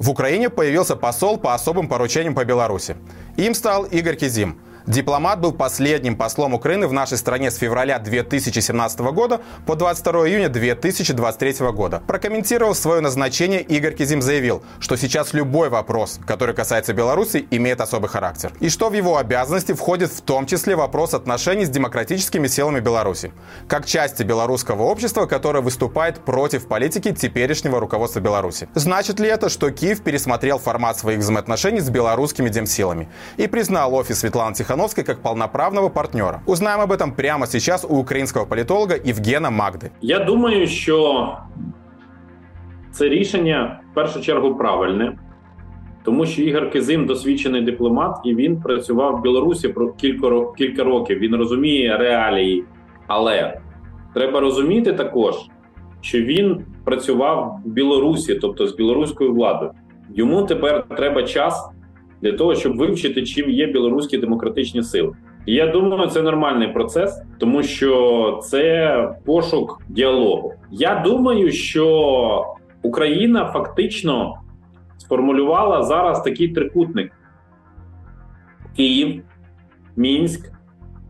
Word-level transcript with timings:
В 0.00 0.08
Украине 0.08 0.48
появился 0.48 0.96
посол 0.96 1.36
по 1.36 1.54
особым 1.54 1.86
поручениям 1.86 2.34
по 2.34 2.44
Беларуси. 2.44 2.96
Им 3.36 3.54
стал 3.54 3.84
Игорь 3.84 4.16
Кизим– 4.16 4.58
Дипломат 4.86 5.40
был 5.40 5.52
последним 5.52 6.16
послом 6.16 6.54
Украины 6.54 6.88
в 6.88 6.92
нашей 6.92 7.18
стране 7.18 7.50
с 7.50 7.56
февраля 7.56 7.98
2017 7.98 9.00
года 9.00 9.40
по 9.66 9.76
22 9.76 10.28
июня 10.28 10.48
2023 10.48 11.70
года. 11.72 12.02
Прокомментировав 12.06 12.76
свое 12.76 13.00
назначение, 13.00 13.60
Игорь 13.60 13.94
Кизим 13.94 14.22
заявил, 14.22 14.62
что 14.78 14.96
сейчас 14.96 15.34
любой 15.34 15.68
вопрос, 15.68 16.18
который 16.26 16.54
касается 16.54 16.94
Беларуси, 16.94 17.46
имеет 17.50 17.80
особый 17.80 18.08
характер. 18.08 18.52
И 18.60 18.70
что 18.70 18.88
в 18.88 18.94
его 18.94 19.18
обязанности 19.18 19.72
входит 19.72 20.10
в 20.10 20.22
том 20.22 20.46
числе 20.46 20.76
вопрос 20.76 21.12
отношений 21.12 21.66
с 21.66 21.70
демократическими 21.70 22.46
силами 22.46 22.80
Беларуси, 22.80 23.32
как 23.68 23.84
части 23.84 24.22
белорусского 24.22 24.84
общества, 24.84 25.26
которое 25.26 25.60
выступает 25.60 26.20
против 26.20 26.66
политики 26.66 27.12
теперешнего 27.12 27.80
руководства 27.80 28.20
Беларуси. 28.20 28.68
Значит 28.74 29.20
ли 29.20 29.28
это, 29.28 29.50
что 29.50 29.70
Киев 29.70 30.02
пересмотрел 30.02 30.58
формат 30.58 30.98
своих 30.98 31.18
взаимоотношений 31.18 31.80
с 31.80 31.90
белорусскими 31.90 32.48
демсилами 32.48 33.08
и 33.36 33.46
признал 33.46 33.94
офис 33.94 34.20
Светланы 34.20 34.54
Тихановской 34.54 34.69
Тихановской 34.70 35.02
как 35.02 35.20
полноправного 35.20 35.88
партнера. 35.88 36.42
Узнаем 36.46 36.80
об 36.80 36.92
этом 36.92 37.12
прямо 37.12 37.46
сейчас 37.46 37.84
у 37.84 37.96
українського 37.96 38.46
політолога 38.46 38.96
Євгена 39.04 39.50
Магди. 39.50 39.90
Я 40.00 40.18
думаю, 40.18 40.66
що 40.66 41.28
це 42.90 43.08
рішення 43.08 43.80
в 43.90 43.94
першу 43.94 44.20
чергу 44.20 44.54
правильне, 44.54 45.18
тому 46.04 46.26
що 46.26 46.42
Ігор 46.42 46.70
Кизим 46.70 47.06
досвідчений 47.06 47.62
дипломат, 47.62 48.16
і 48.24 48.34
він 48.34 48.60
працював 48.60 49.16
в 49.16 49.22
Білорусі 49.22 49.68
про 49.68 49.92
кілька 49.92 50.52
кілька 50.58 50.84
років. 50.84 51.18
Він 51.18 51.34
розуміє 51.34 51.96
реалії, 51.96 52.64
але 53.06 53.60
треба 54.14 54.40
розуміти 54.40 54.92
також, 54.92 55.34
що 56.00 56.20
він 56.20 56.64
працював 56.84 57.60
в 57.64 57.68
Білорусі, 57.68 58.34
тобто 58.34 58.66
з 58.66 58.76
білоруською 58.76 59.34
владою. 59.34 59.70
Йому 60.14 60.42
тепер 60.42 60.84
треба 60.96 61.22
час 61.22 61.70
для 62.22 62.32
того, 62.32 62.54
щоб 62.54 62.76
вивчити, 62.76 63.22
чим 63.22 63.50
є 63.50 63.66
білоруські 63.66 64.18
демократичні 64.18 64.82
сили. 64.82 65.12
Я 65.46 65.66
думаю, 65.66 66.10
це 66.10 66.22
нормальний 66.22 66.68
процес, 66.68 67.22
тому 67.38 67.62
що 67.62 68.40
це 68.42 69.14
пошук 69.24 69.82
діалогу. 69.88 70.54
Я 70.70 71.02
думаю, 71.06 71.52
що 71.52 72.44
Україна 72.82 73.44
фактично 73.44 74.34
сформулювала 74.98 75.82
зараз 75.82 76.22
такий 76.22 76.48
трикутник: 76.48 77.12
Київ, 78.76 79.22
Мінськ, 79.96 80.52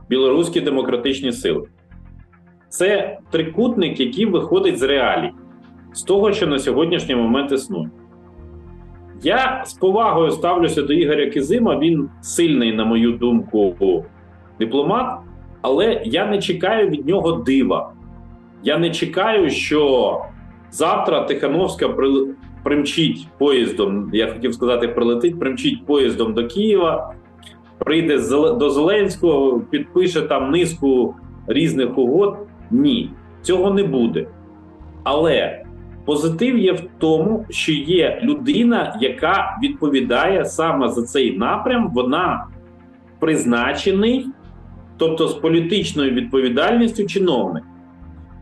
білоруські 0.08 0.60
демократичні 0.60 1.32
сили. 1.32 1.66
Це 2.68 3.18
трикутник, 3.30 4.00
який 4.00 4.26
виходить 4.26 4.78
з 4.78 4.82
реалій, 4.82 5.30
з 5.92 6.02
того, 6.02 6.32
що 6.32 6.46
на 6.46 6.58
сьогоднішній 6.58 7.14
момент 7.14 7.52
існує. 7.52 7.90
Я 9.22 9.62
з 9.66 9.72
повагою 9.72 10.30
ставлюся 10.30 10.82
до 10.82 10.92
Ігоря 10.92 11.26
Кизима. 11.26 11.78
Він 11.78 12.08
сильний, 12.20 12.72
на 12.72 12.84
мою 12.84 13.12
думку, 13.12 14.04
дипломат, 14.58 15.18
але 15.62 16.02
я 16.04 16.26
не 16.26 16.38
чекаю 16.38 16.88
від 16.88 17.08
нього 17.08 17.32
дива. 17.32 17.92
Я 18.62 18.78
не 18.78 18.90
чекаю, 18.90 19.50
що 19.50 20.20
завтра 20.70 21.22
Тихановська 21.22 21.88
примчить 22.62 23.28
поїздом. 23.38 24.10
Я 24.12 24.26
хотів 24.26 24.54
сказати, 24.54 24.88
прилетить, 24.88 25.40
примчить 25.40 25.86
поїздом 25.86 26.34
до 26.34 26.46
Києва, 26.46 27.14
прийде 27.78 28.18
до 28.32 28.70
Зеленського, 28.70 29.60
підпише 29.60 30.22
там 30.22 30.50
низку 30.50 31.14
різних 31.46 31.98
угод. 31.98 32.36
Ні, 32.70 33.10
цього 33.42 33.70
не 33.70 33.82
буде. 33.84 34.26
Але 35.04 35.64
Позитив 36.10 36.58
є 36.58 36.72
в 36.72 36.82
тому, 36.98 37.46
що 37.50 37.72
є 37.72 38.20
людина, 38.22 38.98
яка 39.00 39.58
відповідає 39.62 40.44
саме 40.44 40.88
за 40.88 41.02
цей 41.02 41.38
напрям. 41.38 41.90
Вона 41.94 42.46
призначений, 43.18 44.26
тобто 44.96 45.28
з 45.28 45.34
політичною 45.34 46.10
відповідальністю 46.10 47.06
чиновник. 47.06 47.64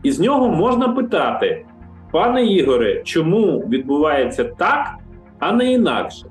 І 0.03 0.11
з 0.11 0.19
нього 0.19 0.49
можна 0.49 0.89
питати, 0.89 1.65
пане 2.11 2.45
Ігоре, 2.45 3.01
чому 3.03 3.59
відбувається 3.59 4.43
так, 4.43 4.95
а 5.39 5.51
не 5.51 5.73
інакше? 5.73 6.25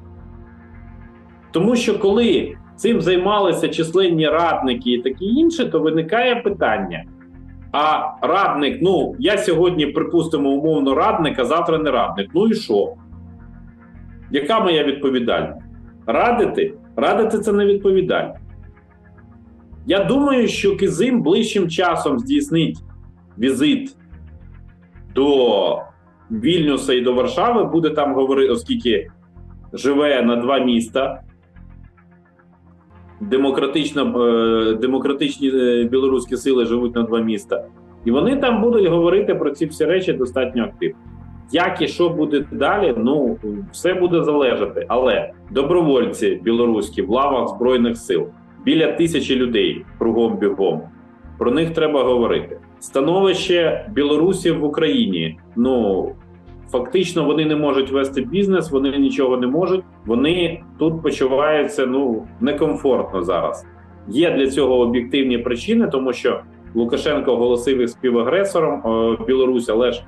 Тому 1.50 1.76
що 1.76 1.99
коли 1.99 2.56
цим 2.76 3.00
займалися 3.00 3.69
численні 3.69 4.28
радники 4.28 4.91
і 4.91 5.03
такі 5.03 5.25
інше, 5.25 5.65
то 5.65 5.81
виникає 5.81 6.37
питання. 6.37 7.05
А 7.73 8.12
радник, 8.23 8.79
ну 8.83 9.17
я 9.19 9.39
сьогодні, 9.39 9.87
припустимо, 9.87 10.51
умовно 10.51 10.95
радник, 10.95 11.39
а 11.39 11.45
завтра 11.45 11.79
не 11.79 11.91
радник. 11.91 12.31
Ну 12.34 12.49
і 12.49 12.55
що? 12.55 12.95
Яка 14.31 14.61
моя 14.61 14.84
відповідальність? 14.84 15.67
Радити? 16.06 16.75
Радити 16.97 17.39
це 17.39 17.53
не 17.53 17.67
відповідальність. 17.67 18.41
Я 19.87 20.05
думаю, 20.05 20.49
що 20.49 20.77
Кизим 20.77 21.23
ближчим 21.23 21.69
часом 21.69 22.19
здійснить 22.19 22.79
візит 23.39 23.97
до 25.15 25.83
Вільнюса 26.31 26.95
і 26.95 27.00
до 27.00 27.12
Варшави, 27.15 27.65
буде 27.65 27.91
там 27.91 28.15
говорити, 28.15 28.53
оскільки 28.53 29.11
живе 29.73 30.23
на 30.23 30.37
два 30.37 30.59
міста 30.59 31.23
демократична, 33.21 34.03
е, 34.03 34.75
демократичні 34.75 35.49
е, 35.55 35.84
білоруські 35.84 36.37
сили 36.37 36.65
живуть 36.67 36.95
на 36.95 37.03
два 37.03 37.21
міста, 37.21 37.65
і 38.05 38.11
вони 38.11 38.37
там 38.37 38.62
будуть 38.62 38.87
говорити 38.87 39.34
про 39.34 39.51
ці 39.51 39.67
всі 39.67 39.84
речі 39.84 40.12
достатньо 40.12 40.65
активно. 40.65 40.99
Як 41.53 41.83
і 41.83 41.89
що 41.89 42.09
буде 42.09 42.45
далі, 42.53 42.95
ну 42.97 43.39
все 43.73 43.95
буде 43.95 44.25
залежати. 44.25 44.87
Але 44.89 45.31
добровольці 45.51 46.41
білоруські 46.45 47.03
в 47.03 47.11
лавах 47.11 47.49
збройних 47.49 47.97
сил 47.97 48.27
біля 48.65 48.93
тисячі 48.93 49.37
людей 49.37 49.85
кругом 49.99 50.37
бігом. 50.37 50.81
Про 51.39 51.50
них 51.50 51.75
треба 51.75 52.05
говорити. 52.05 52.59
Становище 52.81 53.87
білорусів 53.93 54.59
в 54.59 54.65
Україні. 54.65 55.39
Ну 55.56 56.09
Фактично 56.71 57.25
вони 57.25 57.45
не 57.45 57.56
можуть 57.56 57.91
вести 57.91 58.21
бізнес, 58.21 58.71
вони 58.71 58.99
нічого 58.99 59.37
не 59.37 59.47
можуть. 59.47 59.84
Вони 60.06 60.62
тут 60.79 61.03
почуваються 61.03 61.87
ну 61.87 62.27
некомфортно 62.41 63.23
зараз. 63.23 63.67
Є 64.09 64.31
для 64.31 64.47
цього 64.47 64.79
об'єктивні 64.79 65.39
причини, 65.39 65.89
тому 65.93 66.12
що 66.12 66.41
Лукашенко 66.75 67.33
оголосив 67.33 67.81
їх 67.81 67.89
співагресором 67.89 68.83
е, 68.87 69.17
Білорусь, 69.27 69.69
але 69.69 69.93
ж 69.93 70.03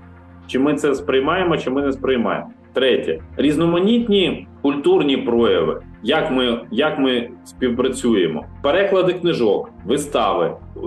чи 0.47 0.59
ми 0.59 0.75
це 0.75 0.94
сприймаємо, 0.94 1.56
чи 1.56 1.71
ми 1.71 1.82
не 1.82 1.93
сприймаємо? 1.93 2.50
Третє 2.72 3.21
різноманітні 3.37 4.47
культурні 4.62 5.16
прояви. 5.16 5.81
Як 6.03 6.31
ми 6.31 6.60
як 6.71 6.98
ми 6.98 7.28
співпрацюємо? 7.44 8.44
Переклади 8.62 9.12
книжок, 9.12 9.71
вистави, 9.87 10.47
е, 10.47 10.81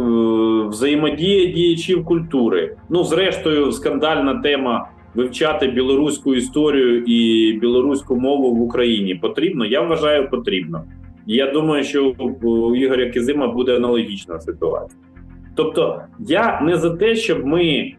взаємодія 0.68 1.54
діячів 1.54 2.06
культури. 2.06 2.76
Ну, 2.90 3.04
зрештою, 3.04 3.72
скандальна 3.72 4.42
тема 4.42 4.90
вивчати 5.16 5.68
білоруську 5.68 6.36
історію 6.36 7.04
і 7.04 7.54
білоруську 7.60 8.16
мову 8.16 8.56
в 8.56 8.62
Україні 8.62 9.16
потрібно? 9.16 9.66
Я 9.66 9.82
вважаю, 9.82 10.30
потрібно. 10.30 10.84
Я 11.26 11.52
думаю, 11.52 11.84
що 11.84 12.14
у 12.42 12.76
Ігоря 12.76 13.10
Кизима 13.10 13.48
буде 13.48 13.76
аналогічна 13.76 14.40
ситуація. 14.40 15.02
Тобто, 15.56 16.02
я 16.20 16.62
не 16.62 16.78
за 16.78 16.90
те, 16.90 17.16
щоб 17.16 17.46
ми 17.46 17.94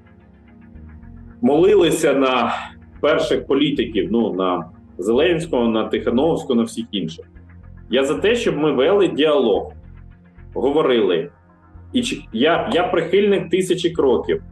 молилися 1.42 2.14
на 2.14 2.52
перших 3.00 3.46
політиків, 3.46 4.08
ну 4.12 4.34
на 4.34 4.70
Зеленського, 4.98 5.68
на 5.68 5.84
Тихановського, 5.84 6.54
на 6.54 6.62
всіх 6.62 6.86
інших. 6.90 7.24
Я 7.90 8.04
за 8.04 8.14
те, 8.14 8.34
щоб 8.34 8.56
ми 8.56 8.72
вели 8.72 9.08
діалог, 9.08 9.72
говорили. 10.54 11.30
І 11.92 12.02
я, 12.32 12.70
я 12.74 12.86
прихильник 12.86 13.50
тисячі 13.50 13.90
кроків. 13.90 14.42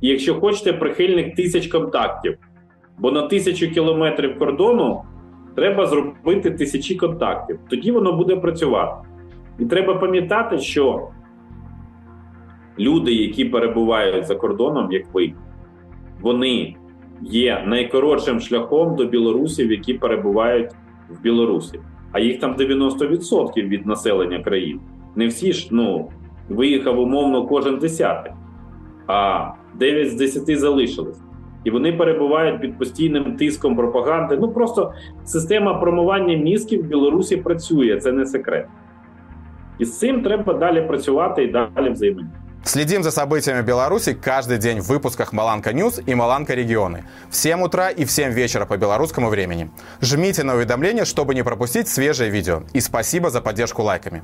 І 0.00 0.08
якщо 0.08 0.34
хочете, 0.34 0.72
прихильник 0.72 1.34
тисяч 1.34 1.66
контактів. 1.66 2.38
Бо 2.98 3.10
на 3.10 3.22
тисячу 3.22 3.70
кілометрів 3.70 4.38
кордону 4.38 5.02
треба 5.54 5.86
зробити 5.86 6.50
тисячі 6.50 6.94
контактів. 6.94 7.58
Тоді 7.70 7.92
воно 7.92 8.12
буде 8.12 8.36
працювати. 8.36 9.08
І 9.58 9.64
треба 9.64 9.94
пам'ятати, 9.94 10.58
що 10.58 11.08
люди, 12.78 13.14
які 13.14 13.44
перебувають 13.44 14.26
за 14.26 14.34
кордоном, 14.34 14.92
як 14.92 15.14
ви, 15.14 15.32
вони 16.20 16.76
є 17.22 17.64
найкоротшим 17.66 18.40
шляхом 18.40 18.96
до 18.96 19.04
білорусів, 19.04 19.70
які 19.70 19.94
перебувають 19.94 20.70
в 21.08 21.22
Білорусі. 21.22 21.80
А 22.12 22.20
їх 22.20 22.40
там 22.40 22.56
90% 22.56 23.68
від 23.68 23.86
населення 23.86 24.42
країн. 24.42 24.80
Не 25.16 25.26
всі 25.26 25.52
ж 25.52 25.68
ну, 25.70 26.10
виїхав 26.48 27.00
умовно 27.00 27.46
кожен 27.46 27.78
десятий. 27.78 28.32
А 29.06 29.48
9 29.75 30.11
з 30.11 30.15
10 30.15 30.59
залишились. 30.59 31.17
І 31.63 31.71
вони 31.71 31.93
перебувають 31.93 32.61
під 32.61 32.77
постійним 32.77 33.35
тиском 33.35 33.75
пропаганди. 33.75 34.37
Ну 34.41 34.51
просто 34.51 34.93
система 35.25 35.73
промивання 35.73 36.37
мізків 36.37 36.83
в 36.83 36.87
Білорусі 36.87 37.37
працює, 37.37 37.97
це 37.97 38.11
не 38.11 38.25
секрет. 38.25 38.67
І 39.79 39.85
з 39.85 39.99
цим 39.99 40.23
треба 40.23 40.53
далі 40.53 40.81
працювати 40.81 41.43
і 41.43 41.47
далі 41.47 41.89
взаємодіяти. 41.89 42.41
Следим 42.63 43.01
за 43.01 43.09
событиями 43.09 43.63
Беларуси 43.63 44.13
каждый 44.13 44.59
день 44.59 44.81
в 44.81 44.87
выпусках 44.87 45.33
Маланка 45.33 45.73
Ньюс 45.73 45.99
и 46.05 46.13
Маланка 46.13 46.53
Регионы. 46.53 47.05
В 47.29 47.35
7 47.35 47.63
утра 47.63 47.89
и 47.89 48.05
в 48.05 48.11
7 48.11 48.33
вечера 48.33 48.65
по 48.65 48.77
белорусскому 48.77 49.29
времени. 49.29 49.71
Жмите 49.99 50.43
на 50.43 50.53
уведомления, 50.53 51.05
чтобы 51.05 51.33
не 51.33 51.43
пропустить 51.43 51.87
свежее 51.87 52.29
видео. 52.29 52.61
И 52.73 52.79
спасибо 52.79 53.31
за 53.31 53.41
поддержку 53.41 53.81
лайками. 53.81 54.21